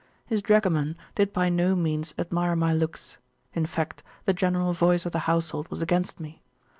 His 0.25 0.41
dragoman 0.41 0.97
did 1.13 1.31
by 1.31 1.49
no 1.49 1.75
means 1.75 2.15
admire 2.17 2.55
my 2.55 2.73
looks; 2.73 3.19
in 3.53 3.67
fact, 3.67 4.01
the 4.25 4.33
general 4.33 4.73
voice 4.73 5.05
of 5.05 5.11
the 5.11 5.19
household 5.29 5.67
was 5.69 5.83
against 5.83 6.19
me. 6.19 6.41